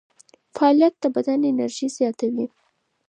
فعالیت 0.55 0.93
د 0.99 1.05
بدن 1.15 1.39
انرژي 1.51 1.87
زیاتوي. 1.97 2.45